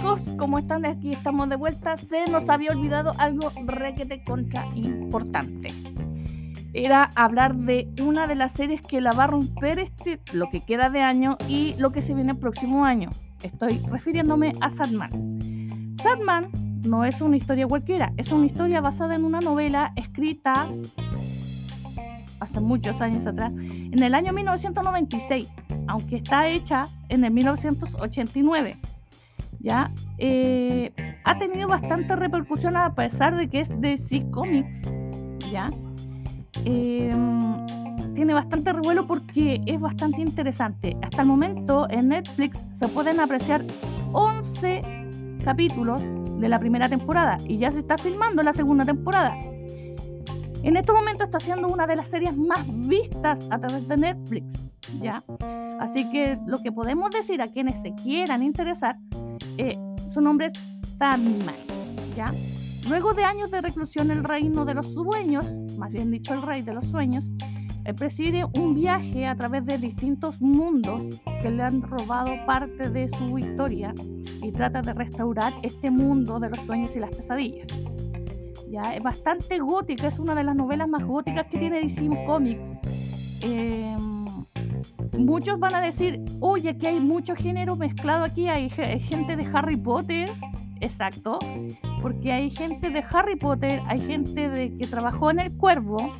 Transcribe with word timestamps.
chicos, 0.00 0.20
¿cómo 0.38 0.58
están? 0.58 0.86
Aquí 0.86 1.10
estamos 1.10 1.48
de 1.48 1.56
vuelta. 1.56 1.96
Se 1.96 2.24
nos 2.30 2.48
había 2.48 2.70
olvidado 2.70 3.12
algo 3.18 3.52
requete 3.66 4.22
contra 4.24 4.66
importante. 4.74 5.68
Era 6.72 7.10
hablar 7.16 7.54
de 7.54 7.92
una 8.02 8.26
de 8.26 8.34
las 8.34 8.52
series 8.52 8.80
que 8.80 9.00
la 9.00 9.12
va 9.12 9.24
a 9.24 9.26
romper 9.26 9.78
este, 9.78 10.20
lo 10.32 10.48
que 10.48 10.60
queda 10.60 10.88
de 10.88 11.00
año 11.00 11.36
y 11.48 11.74
lo 11.78 11.92
que 11.92 12.00
se 12.00 12.14
viene 12.14 12.32
el 12.32 12.38
próximo 12.38 12.84
año. 12.84 13.10
Estoy 13.42 13.78
refiriéndome 13.90 14.52
a 14.60 14.70
Sadman. 14.70 15.96
Sadman 16.02 16.50
no 16.82 17.04
es 17.04 17.20
una 17.20 17.36
historia 17.36 17.66
cualquiera, 17.66 18.12
es 18.16 18.32
una 18.32 18.46
historia 18.46 18.80
basada 18.80 19.16
en 19.16 19.24
una 19.24 19.40
novela 19.40 19.92
escrita 19.96 20.68
hace 22.38 22.60
muchos 22.60 22.98
años 23.02 23.26
atrás, 23.26 23.52
en 23.52 24.02
el 24.02 24.14
año 24.14 24.32
1996, 24.32 25.50
aunque 25.88 26.16
está 26.16 26.48
hecha 26.48 26.82
en 27.10 27.24
el 27.24 27.32
1989 27.32 28.78
ya 29.60 29.92
eh, 30.18 30.92
ha 31.24 31.38
tenido 31.38 31.68
bastante 31.68 32.16
repercusión 32.16 32.76
a 32.76 32.94
pesar 32.94 33.36
de 33.36 33.48
que 33.48 33.60
es 33.60 33.68
de 33.68 33.96
DC 33.96 34.30
Comics, 34.30 34.80
ya 35.52 35.68
em, 36.64 37.66
tiene 38.14 38.34
bastante 38.34 38.72
revuelo 38.72 39.06
porque 39.06 39.60
es 39.66 39.80
bastante 39.80 40.20
interesante. 40.20 40.96
Hasta 41.02 41.22
el 41.22 41.28
momento 41.28 41.86
en 41.90 42.08
Netflix 42.08 42.58
se 42.78 42.88
pueden 42.88 43.20
apreciar 43.20 43.64
11 44.12 44.82
capítulos 45.44 46.02
de 46.38 46.48
la 46.48 46.58
primera 46.58 46.88
temporada 46.88 47.38
y 47.46 47.58
ya 47.58 47.70
se 47.70 47.80
está 47.80 47.96
filmando 47.98 48.42
la 48.42 48.52
segunda 48.52 48.84
temporada. 48.84 49.36
En 50.62 50.76
este 50.76 50.92
momento 50.92 51.24
está 51.24 51.40
siendo 51.40 51.68
una 51.68 51.86
de 51.86 51.96
las 51.96 52.08
series 52.08 52.36
más 52.36 52.66
vistas 52.86 53.46
a 53.50 53.58
través 53.58 53.88
de 53.88 53.96
Netflix, 53.96 54.70
¿ya? 55.00 55.22
Así 55.80 56.10
que 56.10 56.36
lo 56.46 56.62
que 56.62 56.70
podemos 56.70 57.10
decir 57.10 57.40
a 57.40 57.48
quienes 57.48 57.80
se 57.80 57.94
quieran 57.94 58.42
interesar 58.42 58.96
eh, 59.60 59.78
su 60.14 60.22
nombre 60.22 60.46
es 60.46 60.52
Sandman, 60.98 61.54
¿ya? 62.16 62.32
Luego 62.88 63.12
de 63.12 63.24
años 63.24 63.50
de 63.50 63.60
reclusión, 63.60 64.10
el 64.10 64.24
reino 64.24 64.64
de 64.64 64.72
los 64.72 64.86
sueños, 64.86 65.44
más 65.76 65.92
bien 65.92 66.10
dicho 66.10 66.32
el 66.32 66.40
rey 66.40 66.62
de 66.62 66.72
los 66.72 66.86
sueños, 66.86 67.24
eh, 67.84 67.92
preside 67.92 68.44
un 68.54 68.74
viaje 68.74 69.26
a 69.26 69.36
través 69.36 69.66
de 69.66 69.76
distintos 69.76 70.40
mundos 70.40 71.20
que 71.42 71.50
le 71.50 71.62
han 71.62 71.82
robado 71.82 72.32
parte 72.46 72.88
de 72.88 73.10
su 73.18 73.38
historia 73.38 73.92
y 74.42 74.50
trata 74.50 74.80
de 74.80 74.94
restaurar 74.94 75.52
este 75.62 75.90
mundo 75.90 76.40
de 76.40 76.48
los 76.48 76.58
sueños 76.60 76.90
y 76.96 77.00
las 77.00 77.10
pesadillas. 77.10 77.66
Ya, 78.70 78.94
es 78.94 79.02
bastante 79.02 79.58
gótica, 79.58 80.08
es 80.08 80.18
una 80.18 80.34
de 80.34 80.44
las 80.44 80.56
novelas 80.56 80.88
más 80.88 81.04
góticas 81.04 81.46
que 81.48 81.58
tiene 81.58 81.80
DC 81.82 82.08
Comics. 82.26 82.62
Eh, 83.42 83.96
muchos 85.20 85.58
van 85.58 85.74
a 85.74 85.80
decir, 85.80 86.20
oye, 86.40 86.70
aquí 86.70 86.86
hay 86.86 87.00
mucho 87.00 87.34
género 87.34 87.76
mezclado 87.76 88.24
aquí, 88.24 88.48
hay 88.48 88.70
gente 88.70 89.36
de 89.36 89.48
Harry 89.52 89.76
Potter, 89.76 90.28
exacto, 90.80 91.38
porque 92.02 92.32
hay 92.32 92.50
gente 92.50 92.90
de 92.90 93.04
Harry 93.10 93.36
Potter, 93.36 93.80
hay 93.86 94.00
gente 94.00 94.48
de, 94.48 94.76
que 94.76 94.86
trabajó 94.86 95.30
en 95.30 95.40
el 95.40 95.56
cuervo, 95.56 96.14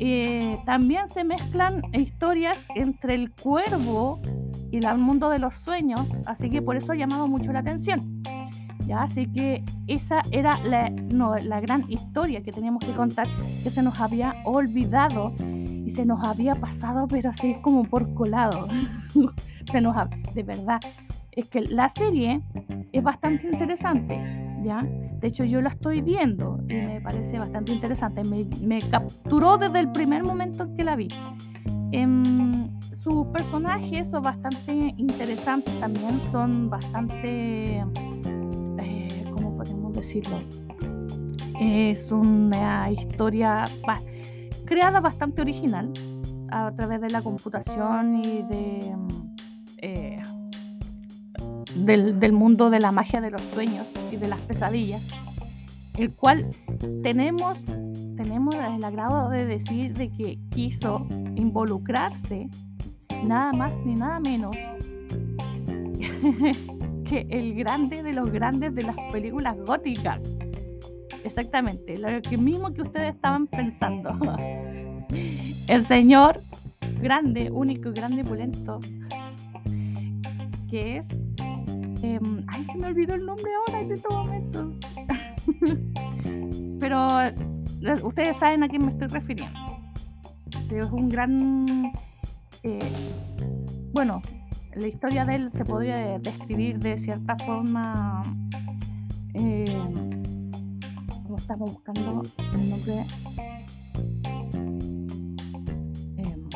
eh, 0.00 0.58
también 0.64 1.08
se 1.10 1.24
mezclan 1.24 1.82
historias 1.92 2.58
entre 2.74 3.14
el 3.14 3.30
cuervo 3.30 4.20
y 4.70 4.84
el 4.84 4.98
mundo 4.98 5.28
de 5.28 5.38
los 5.38 5.54
sueños, 5.56 6.00
así 6.26 6.50
que 6.50 6.62
por 6.62 6.76
eso 6.76 6.92
ha 6.92 6.96
llamado 6.96 7.28
mucho 7.28 7.52
la 7.52 7.60
atención. 7.60 8.11
¿Ya? 8.86 9.02
Así 9.02 9.26
que 9.26 9.64
esa 9.86 10.22
era 10.30 10.58
la, 10.64 10.90
no, 10.90 11.36
la 11.36 11.60
gran 11.60 11.90
historia 11.90 12.42
que 12.42 12.52
teníamos 12.52 12.84
que 12.84 12.92
contar, 12.92 13.28
que 13.62 13.70
se 13.70 13.82
nos 13.82 14.00
había 14.00 14.34
olvidado 14.44 15.32
se 15.94 16.06
nos 16.06 16.24
había 16.24 16.54
pasado, 16.54 17.06
pero 17.06 17.30
así 17.30 17.56
como 17.62 17.84
por 17.84 18.12
colado. 18.14 18.68
se 19.70 19.80
nos 19.80 19.94
de 20.34 20.42
verdad. 20.42 20.80
Es 21.30 21.46
que 21.48 21.62
la 21.62 21.88
serie 21.88 22.42
es 22.92 23.02
bastante 23.02 23.48
interesante, 23.48 24.20
¿ya? 24.62 24.82
De 25.20 25.28
hecho, 25.28 25.44
yo 25.44 25.62
la 25.62 25.70
estoy 25.70 26.02
viendo 26.02 26.58
y 26.68 26.74
me 26.74 27.00
parece 27.00 27.38
bastante 27.38 27.72
interesante. 27.72 28.22
Me, 28.24 28.80
capturó 28.90 29.56
desde 29.56 29.80
el 29.80 29.90
primer 29.92 30.24
momento 30.24 30.64
en 30.64 30.76
que 30.76 30.84
la 30.84 30.96
vi. 30.96 31.08
Em, 31.92 32.68
sus 33.02 33.26
personajes 33.28 34.08
son 34.10 34.22
bastante 34.22 34.94
interesantes 34.96 35.78
también, 35.80 36.20
son 36.30 36.68
bastante, 36.68 37.78
eh, 37.78 37.84
¿cómo 37.84 37.84
podemos 37.84 38.01
Es 41.60 42.10
una 42.10 42.90
historia 42.90 43.64
creada 44.64 45.00
bastante 45.00 45.42
original 45.42 45.92
a 46.50 46.72
través 46.72 47.00
de 47.00 47.10
la 47.10 47.22
computación 47.22 48.22
y 48.24 48.42
de 48.42 48.94
eh, 49.78 50.22
del, 51.74 52.32
mundo 52.32 52.70
de 52.70 52.80
la 52.80 52.92
magia 52.92 53.20
de 53.20 53.30
los 53.30 53.40
sueños 53.40 53.86
y 54.10 54.16
de 54.16 54.28
las 54.28 54.40
pesadillas, 54.42 55.02
el 55.98 56.12
cual 56.12 56.48
tenemos, 57.02 57.58
tenemos 58.16 58.54
el 58.54 58.84
agrado 58.84 59.30
de 59.30 59.46
decir 59.46 59.94
de 59.94 60.10
que 60.10 60.38
quiso 60.50 61.06
involucrarse 61.34 62.48
nada 63.24 63.52
más 63.52 63.72
ni 63.84 63.94
nada 63.94 64.20
menos 64.20 64.56
el 67.14 67.54
grande 67.54 68.02
de 68.02 68.12
los 68.12 68.30
grandes 68.32 68.74
de 68.74 68.82
las 68.82 68.96
películas 69.12 69.56
góticas. 69.66 70.20
Exactamente, 71.24 71.98
lo 71.98 72.08
mismo 72.40 72.72
que 72.72 72.82
ustedes 72.82 73.14
estaban 73.14 73.46
pensando. 73.46 74.10
El 75.68 75.86
Señor 75.86 76.40
grande, 77.00 77.50
único, 77.50 77.92
grande, 77.92 78.24
pulento, 78.24 78.78
que 80.70 80.98
es... 80.98 81.04
Em, 82.02 82.44
ay, 82.48 82.64
se 82.64 82.78
me 82.78 82.86
olvidó 82.86 83.14
el 83.14 83.24
nombre 83.26 83.50
ahora 83.54 83.80
en 83.80 83.92
este 83.92 84.08
momento. 84.08 84.72
Pero 86.80 87.20
eh, 87.20 87.34
ustedes 88.02 88.36
saben 88.38 88.64
a 88.64 88.68
quién 88.68 88.84
me 88.84 88.92
estoy 88.92 89.08
refiriendo. 89.08 89.60
Es 90.70 90.90
un 90.90 91.08
gran... 91.08 91.92
Eh, 92.64 92.92
bueno, 93.92 94.20
la 94.74 94.86
historia 94.86 95.24
de 95.24 95.34
él 95.36 95.50
se 95.52 95.64
podría 95.64 96.18
describir 96.18 96.78
de 96.78 96.98
cierta 96.98 97.36
forma... 97.44 98.22
Eh, 99.34 99.64
estamos 101.36 101.72
buscando 101.72 102.22
el 102.38 102.70
nombre, 102.70 103.04
em, 106.18 106.48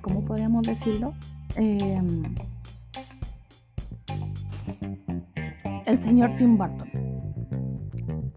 ¿cómo 0.00 0.24
podríamos 0.24 0.62
decirlo? 0.62 1.12
Em, 1.56 2.22
el 5.86 6.00
señor 6.00 6.36
Tim 6.36 6.56
Burton. 6.56 6.88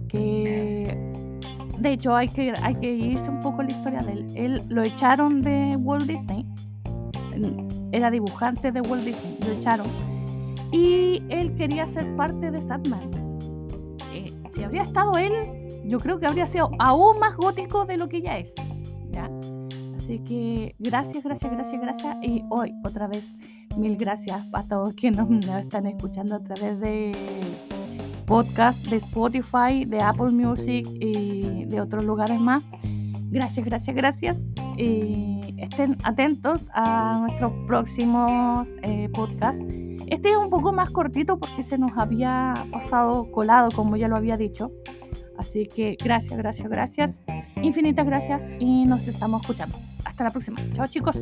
Que 0.10 1.14
de 1.80 1.94
hecho 1.94 2.16
hay 2.16 2.28
que, 2.28 2.54
hay 2.62 2.76
que 2.76 2.92
irse 2.92 3.30
un 3.30 3.40
poco 3.40 3.62
a 3.62 3.66
la 3.66 3.72
historia 3.72 4.02
de 4.02 4.14
él. 4.14 4.26
Él 4.36 4.62
lo 4.70 4.84
echaron 4.84 5.42
de 5.42 5.78
Walt 5.78 6.06
Disney. 6.06 6.46
Era 7.94 8.10
dibujante 8.10 8.72
de 8.72 8.82
Walt 8.82 9.06
Disney, 9.06 9.38
lo 9.40 9.52
echaron. 9.52 9.86
Y 10.72 11.22
él 11.30 11.54
quería 11.56 11.88
ser 11.88 12.16
parte 12.16 12.50
de 12.50 12.60
Sandman. 12.64 13.08
Eh, 14.12 14.34
si 14.52 14.64
habría 14.64 14.82
estado 14.82 15.16
él, 15.16 15.32
yo 15.86 16.00
creo 16.00 16.20
que 16.20 16.26
habría 16.26 16.48
sido 16.48 16.72
aún 16.80 17.20
más 17.20 17.38
gótico 17.38 17.86
de 17.86 17.98
lo 17.98 18.10
que 18.10 18.24
ya 18.24 18.40
es. 18.40 18.52
¿ya? 19.12 19.30
Así 19.96 20.18
que 20.26 20.76
gracias, 20.80 21.24
gracias, 21.24 21.52
gracias, 21.52 21.80
gracias. 21.80 22.18
Y 22.24 22.44
hoy, 22.50 22.74
otra 22.84 23.08
vez, 23.08 23.24
mil 23.78 23.96
gracias 23.96 24.44
a 24.52 24.64
todos 24.64 24.96
que 24.96 25.12
nos, 25.12 25.30
están 25.62 25.86
escuchando 25.86 26.38
a 26.38 26.40
través 26.40 26.80
de 26.80 27.12
podcast, 28.26 28.84
de 28.88 28.98
Spotify, 28.98 29.86
de 29.86 30.00
Apple 30.00 30.32
Music 30.32 30.88
y 31.00 31.66
de 31.66 31.80
otros 31.80 32.04
lugares 32.06 32.40
más. 32.40 32.66
Gracias, 33.30 33.64
gracias, 33.64 33.96
gracias. 33.96 34.38
Estén 35.64 35.98
atentos 36.04 36.68
a 36.74 37.20
nuestros 37.20 37.54
próximos 37.68 38.68
eh, 38.84 39.10
podcasts. 39.14 39.64
Este 40.08 40.30
es 40.30 40.38
un 40.38 40.50
poco 40.50 40.74
más 40.74 40.90
cortito 40.92 41.38
porque 41.38 41.64
se 41.64 41.78
nos 41.78 41.92
había 41.98 42.54
pasado 42.72 43.32
colado, 43.32 43.70
como 43.72 43.96
ya 43.96 44.08
lo 44.08 44.16
había 44.16 44.38
dicho. 44.38 44.72
Así 45.38 45.68
que 45.68 45.98
gracias, 46.04 46.38
gracias, 46.38 46.70
gracias. 46.70 47.12
Infinitas 47.62 48.06
gracias 48.06 48.44
y 48.60 48.86
nos 48.86 49.08
estamos 49.08 49.42
escuchando. 49.42 49.78
Hasta 50.06 50.26
la 50.26 50.30
próxima. 50.30 50.58
Chao 50.76 50.88
chicos. 50.88 51.18